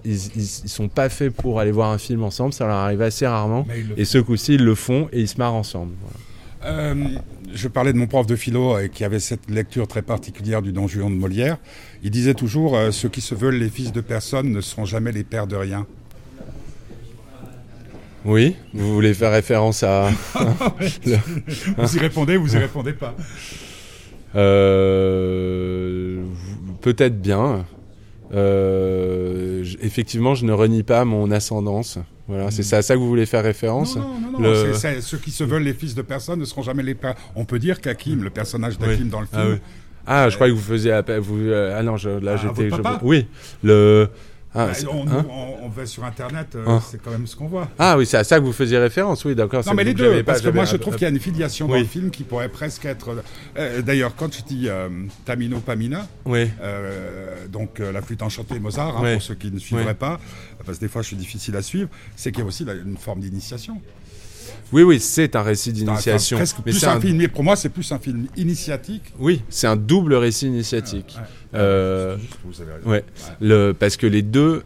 [0.04, 2.52] ils, sont pas faits pour aller voir un film ensemble.
[2.52, 3.66] Ça leur arrive assez rarement.
[3.96, 5.92] Et ce coup-ci, ils le font et ils se marrent ensemble.
[6.64, 6.94] Euh,
[7.54, 10.72] je parlais de mon prof de philo et qui avait cette lecture très particulière du
[10.72, 11.58] Don Juan de Molière.
[12.02, 15.12] Il disait toujours euh, ceux qui se veulent les fils de personne ne seront jamais
[15.12, 15.86] les pères de rien.
[18.24, 20.10] Oui, vous voulez faire référence à.
[21.76, 23.14] vous y répondez, vous y répondez pas.
[24.36, 26.22] Euh,
[26.80, 27.64] peut-être bien.
[28.34, 31.98] Euh, effectivement, je ne renie pas mon ascendance.
[32.28, 33.96] Voilà, c'est à ça que vous voulez faire référence.
[33.96, 36.96] Non, non, non, ceux qui se veulent les fils de personne ne seront jamais les
[36.96, 37.14] pères.
[37.36, 39.58] On peut dire qu'Hakim, le personnage d'Hakim dans le ah film.
[40.06, 41.20] Ah, je croyais que vous faisiez appel.
[41.20, 42.74] Vous, euh, ah non, je, là ah, j'étais.
[43.02, 43.26] Oui,
[43.62, 44.08] le.
[44.58, 45.26] Ah, bah, hein
[45.62, 47.68] on, va sur Internet, euh, hein c'est quand même ce qu'on voit.
[47.78, 49.62] Ah oui, c'est à ça que vous faisiez référence, oui, d'accord.
[49.66, 51.76] Non, mais les deux, parce que moi je trouve qu'il y a une filiation dans
[51.76, 53.22] le film qui pourrait presque être.
[53.58, 54.88] Euh, d'ailleurs, quand je dis euh,
[55.26, 56.48] Tamino Pamina, oui.
[57.50, 60.18] donc la flûte enchantée Mozart, hein, pour ceux qui ne suivraient pas,
[60.64, 62.96] parce que des fois je suis difficile à suivre, c'est qu'il y a aussi une
[62.96, 63.80] forme d'initiation.
[64.72, 66.38] Oui, oui, c'est un récit d'initiation.
[66.38, 69.12] Mais plus un, film, mais pour moi, c'est plus un film initiatique.
[69.18, 71.16] Oui, c'est un double récit initiatique.
[71.54, 72.16] Euh,
[72.84, 73.04] ouais.
[73.40, 74.62] Le, parce que les deux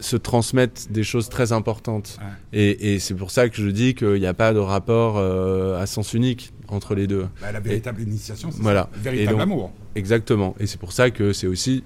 [0.00, 2.18] se transmettent des choses très importantes.
[2.52, 5.86] Et, c'est pour ça que je dis qu'il n'y a pas de rapport euh, à
[5.86, 7.26] sens unique entre les deux.
[7.40, 8.88] Bah, la véritable initiation, c'est voilà.
[8.94, 9.72] le véritable amour.
[9.94, 10.54] Exactement.
[10.60, 11.84] Et c'est pour ça que c'est aussi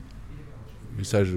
[0.96, 1.32] mais ça je,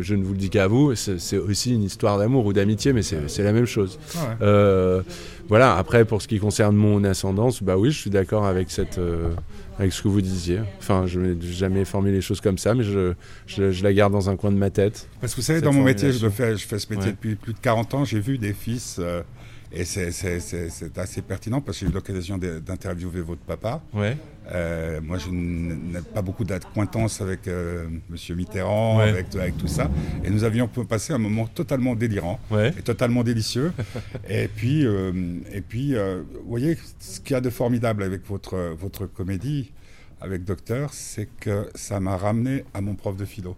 [0.00, 3.02] je, ne vous le dis qu'à vous, c'est aussi une histoire d'amour ou d'amitié, mais
[3.02, 3.98] c'est la même chose.
[4.42, 5.02] Euh,
[5.48, 8.98] voilà, après pour ce qui concerne mon ascendance, bah oui, je suis d'accord avec, cette,
[8.98, 9.30] euh,
[9.78, 10.60] avec ce que vous disiez.
[10.78, 13.14] Enfin, je n'ai jamais formulé les choses comme ça, mais je,
[13.46, 15.08] je, la garde dans un coin de ma tête.
[15.20, 17.54] Parce que vous savez, dans mon métier, je, fais, je fais ce métier depuis plus
[17.54, 18.96] de 40 ans, j'ai vu des fils...
[18.98, 19.22] Euh,
[19.70, 23.82] et c'est assez pertinent parce que j'ai eu l'occasion d'interviewer votre papa.
[23.92, 24.16] Ouais.
[24.50, 29.90] Euh, moi, je n'ai pas beaucoup d'acquaintance avec euh, Monsieur Mitterrand, avec, avec, tout ça.
[30.24, 33.72] Et nous avions passé un moment totalement délirant et totalement délicieux.
[34.28, 35.12] et puis, euh,
[35.52, 39.72] et puis vous voyez, ce qu'il y a de formidable avec votre, votre comédie,
[40.20, 43.56] avec Docteur, c'est que ça m'a ramené à mon prof de philo.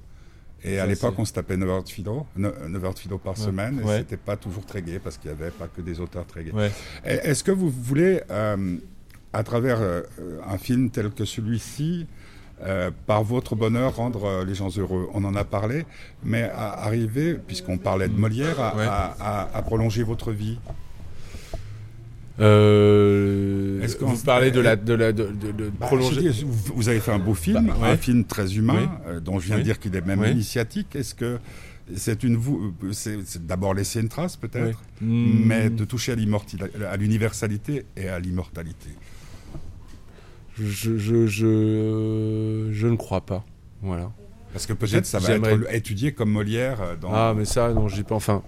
[0.63, 3.37] Et à l'époque, on se tapait 9 heures de philo, 9 heures de philo par
[3.37, 6.27] semaine, et c'était pas toujours très gai parce qu'il n'y avait pas que des auteurs
[6.27, 6.53] très gays.
[7.05, 8.77] Est-ce que vous voulez, euh,
[9.33, 10.03] à travers euh,
[10.49, 12.07] un film tel que celui-ci,
[12.63, 15.09] euh, par votre bonheur, rendre les gens heureux.
[15.15, 15.87] On en a parlé,
[16.25, 20.59] mais arriver, puisqu'on parlait de Molière, à prolonger votre vie.
[22.41, 25.29] Euh, Est-ce que vous parlez de la de la de,
[25.79, 29.39] bah, prolonger Vous avez fait un beau film, bah, un film très humain, euh, dont
[29.39, 30.97] je viens de dire qu'il est même initiatique.
[30.97, 31.39] Est-ce que
[31.97, 32.41] c'est une
[32.93, 35.45] c'est d'abord laisser une trace peut-être, hmm.
[35.45, 38.89] mais de toucher à l'universalité et à l'immortalité.
[40.61, 43.45] Je, je, je, je, ne crois pas.
[43.83, 44.11] Voilà.
[44.53, 47.13] Parce que peut-être ça va être étudié comme Molière euh, dans.
[47.13, 48.15] Ah, mais ça, non, j'y pas.
[48.15, 48.43] Enfin,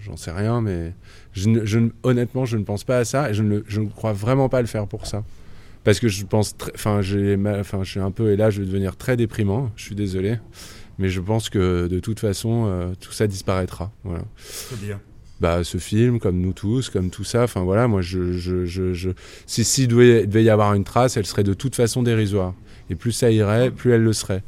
[0.00, 0.94] j'en sais rien, mais
[1.32, 4.48] je, honnêtement, je ne pense pas à ça et je ne, je ne crois vraiment
[4.48, 5.24] pas le faire pour ça.
[5.82, 8.66] Parce que je pense, enfin, j'ai, enfin, je suis un peu, et là, je vais
[8.66, 9.70] devenir très déprimant.
[9.76, 10.38] Je suis désolé,
[10.98, 13.90] mais je pense que de toute façon, euh, tout ça disparaîtra.
[14.04, 14.24] Voilà.
[14.78, 15.00] dire
[15.40, 17.44] bah, ce film, comme nous tous, comme tout ça.
[17.44, 19.10] Enfin voilà, moi, je, je, je, je...
[19.46, 22.54] si s'il devait, devait y avoir une trace, elle serait de toute façon dérisoire.
[22.90, 24.42] Et plus ça irait, plus elle le serait.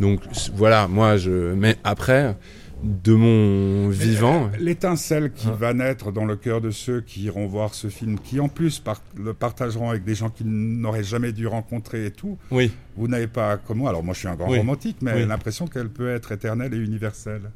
[0.00, 0.20] Donc
[0.54, 1.52] voilà, moi, je.
[1.54, 2.36] Mais après,
[2.84, 4.50] de mon vivant.
[4.60, 5.56] L'étincelle qui Ah.
[5.58, 8.78] va naître dans le cœur de ceux qui iront voir ce film, qui en plus
[8.78, 12.70] par- le partageront avec des gens qu'ils n'auraient jamais dû rencontrer et tout, Oui.
[12.96, 14.58] vous n'avez pas, comme moi, alors moi je suis un grand Oui.
[14.58, 15.26] romantique, mais Oui.
[15.26, 17.50] l'impression qu'elle peut être éternelle et universelle.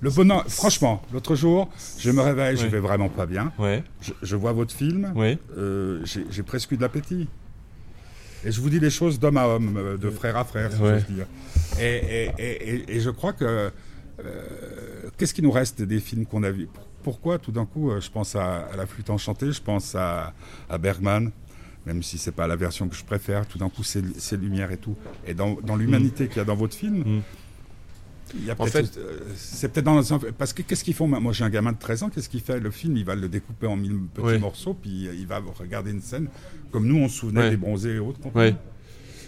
[0.00, 2.68] Le bonheur, franchement, l'autre jour, je me réveille, je Oui.
[2.70, 3.52] vais vraiment pas bien.
[3.58, 3.82] Ouais.
[4.02, 5.12] Je, je vois votre film,
[5.56, 7.28] euh, j'ai presque eu de l'appétit.
[8.44, 10.80] Et je vous dis les choses d'homme à homme, euh, de frère à frère, si
[10.80, 11.00] Ouais.
[11.00, 11.26] j'ose dire.
[11.80, 13.70] Et, et- et- et- et je crois que
[14.24, 14.50] euh,
[15.16, 16.68] qu'est-ce qui nous reste des films qu'on a vus?
[17.02, 20.32] Pourquoi tout d'un coup, je pense à, à La Flûte enchantée, je pense à,
[20.68, 21.30] à Bergman,
[21.86, 23.46] même si c'est pas la version que je préfère.
[23.46, 24.96] Tout d'un coup, c'est lumière et tout.
[25.26, 26.98] Et dans, dans l'humanité qu'il y a dans votre film.
[26.98, 27.20] Mm.
[28.34, 31.06] Il y a En fait- euh, c'est peut-être dans un- parce que qu'est-ce qu'ils font?
[31.06, 32.08] Moi, j'ai un gamin de 13 ans.
[32.10, 32.58] Qu'est-ce qu'il fait?
[32.60, 34.38] Le film, il va le découper en mille petits Oui.
[34.38, 36.28] morceaux, puis euh, il va regarder une scène
[36.72, 38.18] comme nous on se souvenait des bronzés et autres.
[38.34, 38.54] Ouais.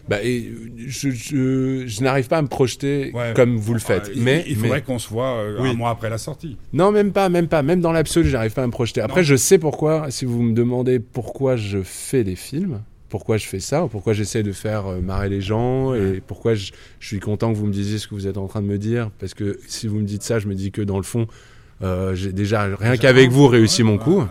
[0.08, 0.50] Bah, et
[0.86, 3.34] je, je, je n'arrive pas à me projeter Ouais.
[3.36, 4.10] comme vous le faites.
[4.14, 5.68] Il- mais il faudrait mais- qu'on se voit euh, Oui.
[5.68, 6.56] un mois après la sortie.
[6.72, 7.62] Non, même pas, même pas.
[7.62, 9.02] Même dans l'absolu, j'arrive pas à me projeter.
[9.02, 9.26] Après, Non.
[9.26, 13.60] je sais pourquoi, si vous me demandez pourquoi je fais des films, pourquoi je fais
[13.60, 17.20] ça, ou pourquoi j'essaie de faire euh, marrer les gens, et pourquoi je, je suis
[17.20, 19.34] content que vous me disiez ce que vous êtes en train de me dire, parce
[19.34, 21.26] que si vous me dites ça, je me dis que dans le fond,
[21.82, 24.24] euh, j'ai déjà, rien qu'avec vous, réussi mon coup.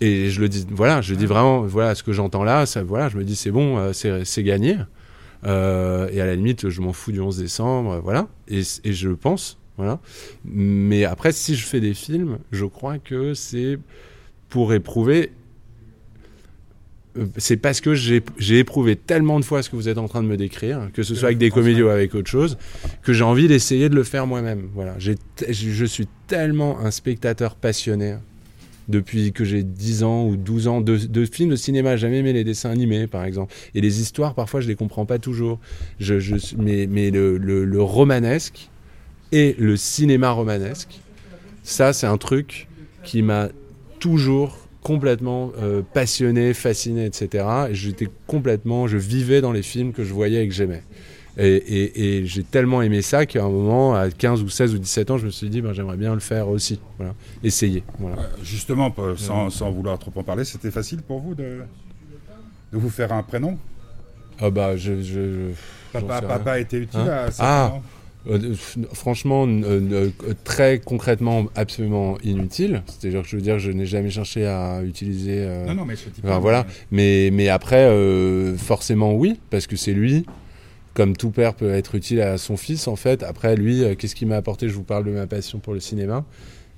[0.00, 3.08] Et je le dis, voilà, je dis vraiment, voilà, ce que j'entends là, ça, voilà,
[3.08, 4.76] je me dis, c'est bon, euh, c'est gagné.
[5.46, 8.28] Euh, et à la limite, je m'en fous du 11 décembre, voilà.
[8.48, 10.00] Et, et je le pense, voilà.
[10.44, 13.78] Mais après, si je fais des films, je crois que c'est
[14.48, 15.32] pour éprouver.
[17.18, 18.22] Euh, C'est parce que j'ai
[18.58, 21.14] éprouvé tellement de fois ce que vous êtes en train de me décrire, que ce
[21.14, 22.56] soit avec des comédies ou avec autre chose,
[23.02, 24.68] que j'ai envie d'essayer de le faire moi-même.
[24.74, 28.16] Voilà, je suis tellement un spectateur passionné
[28.88, 31.96] depuis que j'ai 10 ans ou 12 ans de, de films de cinéma.
[31.96, 33.54] J'ai jamais aimé les dessins animés, par exemple.
[33.74, 35.58] Et les histoires, parfois, je les comprends pas toujours.
[36.00, 38.68] Je, je, suis- mais mais le, le, le romanesque
[39.32, 41.00] et le cinéma romanesque,
[41.62, 42.68] ça, c'est un truc
[43.04, 43.48] qui m'a
[44.00, 47.44] toujours complètement euh, passionné, fasciné, etc.
[47.70, 50.82] Et j'étais complètement, je vivais dans les films que je voyais et que j'aimais.
[51.36, 54.78] Et, et- et j'ai tellement aimé ça qu'à un moment, à 15 ou 16 ou
[54.78, 56.78] 17 ans, je me suis dit, ben, j'aimerais bien le faire aussi.
[56.98, 57.12] Voilà.
[57.42, 57.82] Essayer.
[57.98, 58.18] Voilà.
[58.18, 61.62] Euh, Justement, sans, sans vouloir trop en parler, c'était facile pour vous de,
[62.72, 63.58] de vous faire un prénom?
[64.40, 65.02] Ah bah, je...
[65.02, 65.50] je
[65.92, 67.24] Papa, été utile Hein?
[67.26, 67.68] à ce Ah.
[67.72, 67.82] moment
[68.26, 68.54] Euh,
[68.92, 70.10] franchement, euh, euh,
[70.44, 72.82] très concrètement, absolument inutile.
[72.86, 75.36] C'est-à-dire que je veux dire, je n'ai jamais cherché à utiliser.
[75.40, 76.66] euh, Non, non, mais je dis Enfin, voilà.
[76.90, 77.86] Mais, mais après,
[78.56, 80.24] forcément, oui, parce que c'est lui.
[80.94, 83.22] Comme tout père peut être utile à son fils, en fait.
[83.24, 84.68] Après, lui, qu'est-ce qu'il m'a apporté?
[84.68, 86.24] Je vous parle de ma passion pour le cinéma.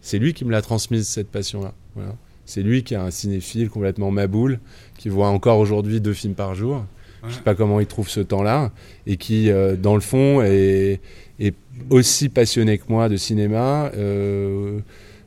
[0.01, 1.75] C'est lui qui me l'a transmise, cette passion-là.
[1.95, 2.15] Voilà.
[2.47, 4.59] C'est lui qui est un cinéphile complètement maboule,
[4.99, 6.85] qui voit encore aujourd'hui deux films par jour.
[7.29, 8.71] Je sais pas comment il trouve ce temps-là,
[9.07, 11.01] et qui, euh, dans le fond, est,
[11.41, 11.55] est
[11.91, 14.79] aussi passionné que moi de cinéma, euh,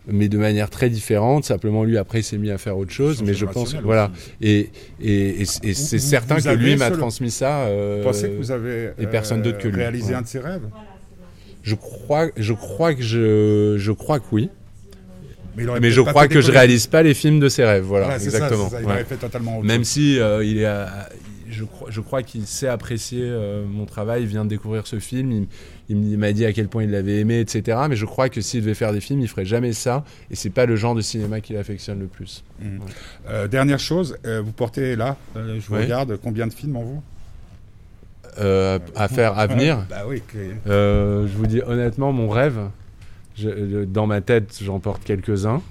[0.07, 1.45] mais de manière très différente.
[1.45, 3.21] Simplement, lui, après, il s'est mis à faire autre chose.
[3.21, 4.11] Mais je pense, générationnels voilà.
[4.11, 4.31] aussi.
[4.41, 4.69] Et,
[5.01, 7.61] et, et, et c'est certain que lui m'a transmis ça.
[7.67, 9.75] euh, Vous pensez que vous avez euh, et personne d'autre que lui.
[9.77, 10.15] réalisé Ouais.
[10.15, 10.67] un de ses rêves?
[11.61, 14.49] Je crois, je crois que je, je crois que oui.
[15.81, 17.83] Mais, je crois que je réalise pas les films de ses rêves.
[17.83, 18.69] Voilà, Voilà, c'est ça, exactement.
[18.69, 18.93] c'est ça, il ouais.
[18.93, 19.87] aurait fait totalement autre Même chose.
[19.87, 21.09] si euh, il est, à-
[21.59, 24.21] je crois, je crois qu'il sait apprécier euh, mon travail.
[24.21, 25.45] Il vient de découvrir ce film.
[25.89, 27.77] Il, m'a dit à quel point il l'avait aimé, etc.
[27.89, 30.05] Mais je crois que s'il devait faire des films, il ferait jamais ça.
[30.31, 32.43] Et c'est pas le genre de cinéma qu'il affectionne le plus.
[33.29, 35.81] Euh, dernière chose, euh, vous portez là, je vous Oui.
[35.81, 37.03] regarde, combien de films en vous?
[38.95, 39.85] À faire à venir?
[39.89, 40.21] Bah oui,
[40.65, 42.59] je vous dis honnêtement, mon rêve,
[43.37, 45.61] je- dans ma tête, j'en porte quelques-uns.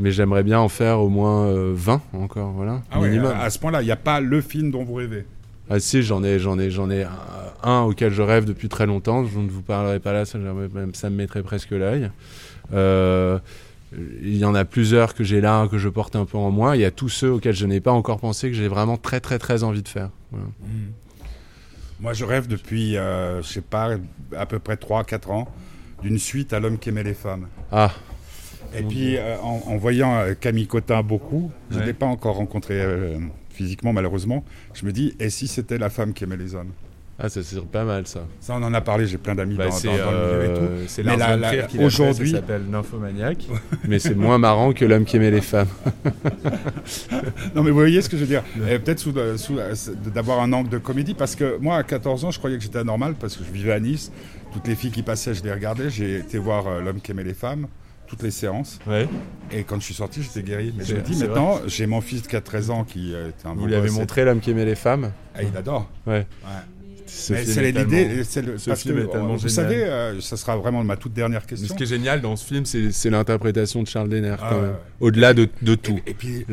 [0.00, 3.32] Mais j'aimerais bien en faire au moins euh, 20 encore, voilà, Ah minimum.
[3.32, 5.24] à, à ce point-là, il n'y a pas le film dont vous rêvez.
[5.70, 7.10] Ah si, j'en ai, j'en ai, j'en ai un,
[7.62, 9.24] un auquel je rêve depuis très longtemps.
[9.24, 12.10] Je ne vous parlerai pas là, ça, me mettrait presque l'œil.
[12.72, 13.38] Euh,
[14.22, 16.76] il y en a plusieurs que j'ai là, que je porte un peu en moi.
[16.76, 19.20] Il y a tous ceux auxquels je n'ai pas encore pensé, que j'ai vraiment très
[19.20, 20.10] très très envie de faire.
[20.32, 20.46] Voilà.
[22.00, 23.90] Moi, je rêve depuis, euh, je sais pas,
[24.36, 25.48] à peu près 3-4 ans,
[26.02, 27.46] d'une suite à L'homme qui aimait les femmes.
[27.70, 27.92] Ah,
[28.76, 31.86] Et puis, euh, en, en voyant euh, Camille Cotin beaucoup, je ne Ouais.
[31.86, 33.18] l'ai pas encore rencontré euh,
[33.50, 36.70] physiquement, malheureusement, je me dis, et si c'était la femme qui aimait les hommes?
[37.16, 38.26] Ah ça c'est pas mal ça.
[38.40, 40.44] Ça, on en a parlé, j'ai plein d'amis Bah, dans, c'est dans- dans le milieu
[40.44, 40.60] et tout.
[40.64, 43.46] euh, c'est qui aujourd'hui- s'appelle Nymphomaniac,
[43.88, 45.68] mais c'est moins marrant que l'homme qui aimait les femmes.
[47.54, 48.42] Non, mais vous voyez ce que je veux dire
[48.82, 49.74] Peut-être sous, le- sous, euh,
[50.12, 52.78] d'avoir un angle de comédie, parce que moi, à 14 ans, je croyais que j'étais
[52.78, 54.10] anormal, parce que je vivais à Nice.
[54.52, 55.90] Toutes les filles qui passaient, je les regardais.
[55.90, 57.66] J'ai été voir euh, L'homme qui aimait les femmes,
[58.06, 58.78] toutes les séances.
[58.86, 59.08] Ouais.
[59.50, 60.72] Et quand je suis sorti, j'étais guéri.
[60.76, 63.46] Mais je me dis maintenant, j'ai mon fils qui a 13 ans, qui euh, est
[63.46, 65.90] un Vous lui avez montré l'homme qui aimait les femmes et- Ah, il adore.
[66.06, 66.26] Ouais.
[66.44, 66.50] Ouais.
[67.06, 70.82] c'est l'idée, c'est le, parce film que, est tellement vous savez, euh, ça sera vraiment
[70.82, 71.68] ma toute dernière question.
[71.68, 74.54] ce qui est génial dans ce film, c'est l'interprétation de Charles Denner, ah,
[75.00, 76.00] au-delà de, de, tout.
[76.06, 76.46] Et, puis,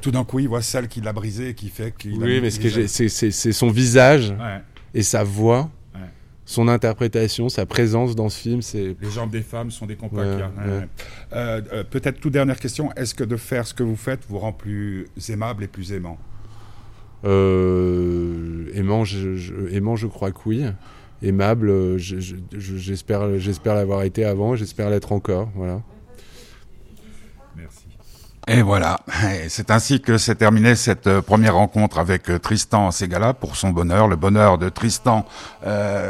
[0.00, 2.22] tout d'un coup, il voit celle qui l'a brisé, qui fait qu'il.
[2.22, 4.34] Oui, mais c'est son visage
[4.94, 5.70] et sa voix
[6.46, 8.96] son interprétation, sa présence dans ce film, c'est...
[9.02, 10.86] Les jambes des femmes sont des compas euh,
[11.32, 14.52] euh, Peut-être toute dernière question, est-ce que de faire ce que vous faites vous rend
[14.52, 16.18] plus aimable et plus aimant?
[17.24, 20.64] Euh, aimant, je, aimant, je crois que oui.
[21.20, 25.50] Aimable, j'espère j'espère l'avoir été avant, j'espère l'être encore.
[25.56, 25.82] Voilà.
[28.48, 29.00] Et voilà,
[29.48, 33.70] c'est ainsi que s'est terminée cette euh, première rencontre avec euh, Tristan Segala pour son
[33.70, 35.26] bonheur, le bonheur de Tristan
[35.66, 36.08] euh,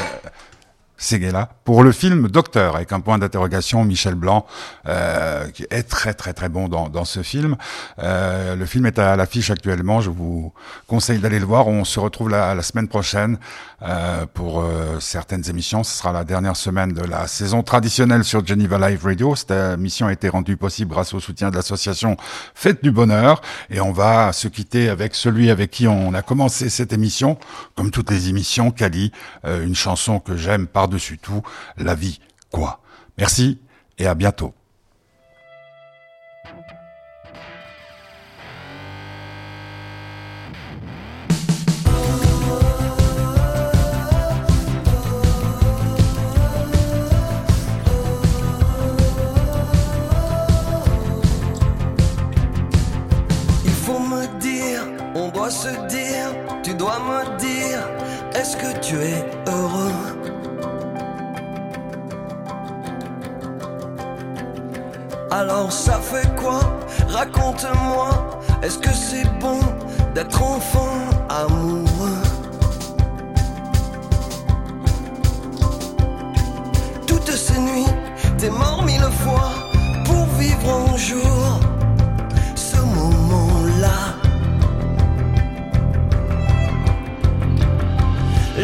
[0.99, 4.45] Seguela pour le film Docteur avec un point d'interrogation Michel Blanc
[4.87, 7.57] euh, qui est très très très bon dans, dans ce film.
[7.99, 10.03] Le film est à l'affiche actuellement.
[10.03, 10.53] Je vous
[10.87, 11.69] conseille d'aller le voir.
[11.69, 13.39] On se retrouve la, la semaine prochaine
[13.83, 15.85] euh, pour euh, certaines émissions.
[15.85, 19.37] Ce sera la dernière semaine de la saison traditionnelle sur Geneva Live Radio.
[19.37, 22.17] Cette émission a été rendue possible grâce au soutien de l'association
[22.55, 26.71] Fête du Bonheur et on va se quitter avec celui avec qui on a commencé
[26.71, 27.39] cette émission,
[27.75, 28.71] comme toutes les émissions.
[28.71, 29.13] Kali,
[29.45, 31.43] euh, une chanson que j'aime par par-dessus tout
[31.77, 32.21] la vie,
[32.53, 32.81] quoi.
[33.19, 33.61] Merci
[33.99, 34.55] et à bientôt.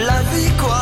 [0.04, 0.81] La vie quoi